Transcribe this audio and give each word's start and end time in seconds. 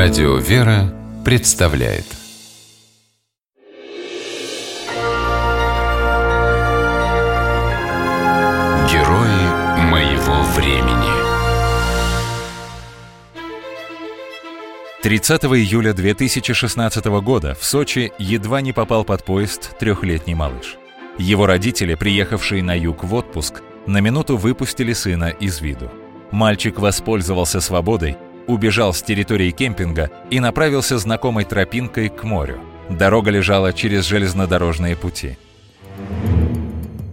Радио 0.00 0.36
«Вера» 0.36 0.94
представляет 1.24 2.04
Герои 8.88 9.90
моего 9.90 10.42
времени 10.54 11.10
30 15.02 15.44
июля 15.46 15.92
2016 15.92 17.04
года 17.20 17.56
в 17.58 17.64
Сочи 17.64 18.12
едва 18.20 18.60
не 18.60 18.72
попал 18.72 19.02
под 19.02 19.24
поезд 19.24 19.76
трехлетний 19.80 20.34
малыш. 20.34 20.76
Его 21.18 21.46
родители, 21.46 21.96
приехавшие 21.96 22.62
на 22.62 22.78
юг 22.78 23.02
в 23.02 23.12
отпуск, 23.14 23.62
на 23.88 23.98
минуту 23.98 24.36
выпустили 24.36 24.92
сына 24.92 25.30
из 25.30 25.60
виду. 25.60 25.90
Мальчик 26.30 26.78
воспользовался 26.78 27.60
свободой 27.60 28.16
убежал 28.48 28.92
с 28.92 29.02
территории 29.02 29.52
кемпинга 29.52 30.10
и 30.30 30.40
направился 30.40 30.98
знакомой 30.98 31.44
тропинкой 31.44 32.08
к 32.08 32.24
морю. 32.24 32.58
Дорога 32.90 33.30
лежала 33.30 33.72
через 33.72 34.06
железнодорожные 34.06 34.96
пути. 34.96 35.38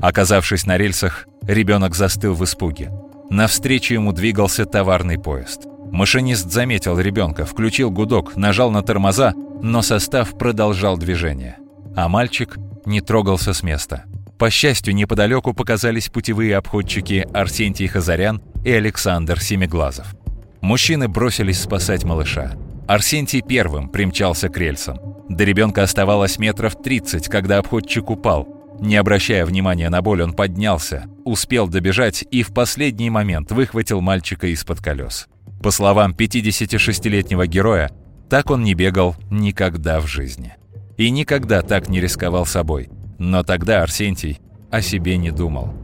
Оказавшись 0.00 0.66
на 0.66 0.78
рельсах, 0.78 1.26
ребенок 1.42 1.94
застыл 1.94 2.34
в 2.34 2.44
испуге. 2.44 2.90
Навстречу 3.30 3.94
ему 3.94 4.12
двигался 4.12 4.64
товарный 4.64 5.18
поезд. 5.18 5.66
Машинист 5.90 6.50
заметил 6.50 6.98
ребенка, 6.98 7.44
включил 7.44 7.90
гудок, 7.90 8.36
нажал 8.36 8.70
на 8.70 8.82
тормоза, 8.82 9.32
но 9.62 9.82
состав 9.82 10.36
продолжал 10.36 10.96
движение. 10.96 11.56
А 11.96 12.08
мальчик 12.08 12.56
не 12.84 13.00
трогался 13.00 13.54
с 13.54 13.62
места. 13.62 14.04
По 14.38 14.50
счастью, 14.50 14.94
неподалеку 14.94 15.54
показались 15.54 16.08
путевые 16.08 16.56
обходчики 16.56 17.26
Арсентий 17.32 17.86
Хазарян 17.86 18.42
и 18.64 18.72
Александр 18.72 19.40
Семиглазов. 19.40 20.14
Мужчины 20.64 21.08
бросились 21.08 21.60
спасать 21.60 22.04
малыша. 22.04 22.52
Арсентий 22.88 23.42
первым 23.42 23.90
примчался 23.90 24.48
к 24.48 24.56
рельсам. 24.56 24.98
До 25.28 25.44
ребенка 25.44 25.82
оставалось 25.82 26.38
метров 26.38 26.74
30, 26.82 27.28
когда 27.28 27.58
обходчик 27.58 28.08
упал. 28.08 28.48
Не 28.80 28.96
обращая 28.96 29.44
внимания 29.44 29.90
на 29.90 30.00
боль, 30.00 30.22
он 30.22 30.32
поднялся, 30.32 31.04
успел 31.26 31.68
добежать 31.68 32.24
и 32.30 32.42
в 32.42 32.54
последний 32.54 33.10
момент 33.10 33.52
выхватил 33.52 34.00
мальчика 34.00 34.46
из-под 34.46 34.80
колес. 34.80 35.28
По 35.62 35.70
словам 35.70 36.12
56-летнего 36.12 37.46
героя, 37.46 37.90
так 38.30 38.50
он 38.50 38.62
не 38.62 38.72
бегал 38.72 39.16
никогда 39.30 40.00
в 40.00 40.06
жизни. 40.06 40.56
И 40.96 41.10
никогда 41.10 41.60
так 41.60 41.90
не 41.90 42.00
рисковал 42.00 42.46
собой. 42.46 42.88
Но 43.18 43.42
тогда 43.42 43.82
Арсентий 43.82 44.40
о 44.70 44.80
себе 44.80 45.18
не 45.18 45.30
думал. 45.30 45.83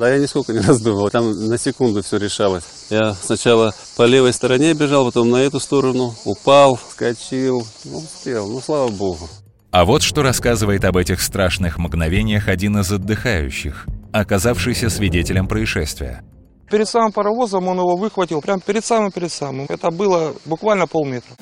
Да 0.00 0.08
я 0.08 0.18
нисколько 0.18 0.54
не 0.54 0.60
раздумывал, 0.66 1.10
там 1.10 1.30
на 1.30 1.58
секунду 1.58 2.02
все 2.02 2.16
решалось. 2.16 2.64
Я 2.88 3.12
сначала 3.12 3.74
по 3.98 4.04
левой 4.04 4.32
стороне 4.32 4.72
бежал, 4.72 5.04
потом 5.04 5.28
на 5.28 5.36
эту 5.36 5.60
сторону, 5.60 6.14
упал, 6.24 6.78
скочил, 6.78 7.66
ну, 7.84 7.98
успел, 7.98 8.48
ну, 8.48 8.60
слава 8.62 8.88
богу. 8.88 9.28
А 9.72 9.84
вот 9.84 10.02
что 10.02 10.22
рассказывает 10.22 10.86
об 10.86 10.96
этих 10.96 11.20
страшных 11.20 11.76
мгновениях 11.76 12.48
один 12.48 12.78
из 12.78 12.90
отдыхающих, 12.90 13.86
оказавшийся 14.10 14.88
свидетелем 14.88 15.46
происшествия. 15.46 16.24
Перед 16.70 16.88
самым 16.88 17.12
паровозом 17.12 17.68
он 17.68 17.76
его 17.76 17.96
выхватил, 17.96 18.40
прям 18.40 18.62
перед 18.62 18.82
самым 18.82 19.12
перед 19.12 19.30
самым. 19.30 19.66
Это 19.68 19.90
было 19.90 20.34
буквально 20.46 20.86
полметра. 20.86 21.36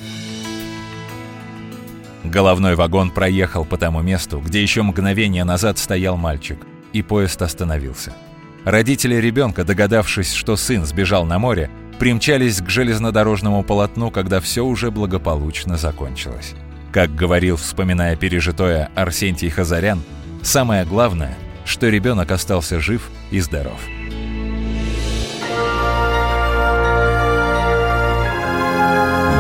Головной 2.24 2.74
вагон 2.74 3.12
проехал 3.12 3.64
по 3.64 3.76
тому 3.76 4.02
месту, 4.02 4.40
где 4.40 4.60
еще 4.60 4.82
мгновение 4.82 5.44
назад 5.44 5.78
стоял 5.78 6.16
мальчик, 6.16 6.58
и 6.92 7.02
поезд 7.02 7.40
остановился. 7.40 8.12
Родители 8.68 9.14
ребенка, 9.14 9.64
догадавшись, 9.64 10.34
что 10.34 10.54
сын 10.54 10.84
сбежал 10.84 11.24
на 11.24 11.38
море, 11.38 11.70
примчались 11.98 12.60
к 12.60 12.68
железнодорожному 12.68 13.62
полотну, 13.62 14.10
когда 14.10 14.42
все 14.42 14.62
уже 14.62 14.90
благополучно 14.90 15.78
закончилось. 15.78 16.52
Как 16.92 17.14
говорил, 17.14 17.56
вспоминая 17.56 18.14
пережитое 18.14 18.90
Арсентий 18.94 19.48
Хазарян, 19.48 20.02
самое 20.42 20.84
главное, 20.84 21.34
что 21.64 21.88
ребенок 21.88 22.30
остался 22.30 22.78
жив 22.78 23.08
и 23.30 23.40
здоров. 23.40 23.80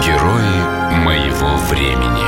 Герои 0.06 1.04
моего 1.04 1.54
времени 1.68 2.24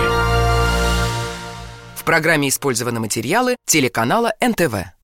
В 1.94 2.04
программе 2.04 2.50
использованы 2.50 3.00
материалы 3.00 3.56
телеканала 3.64 4.34
НТВ. 4.42 4.99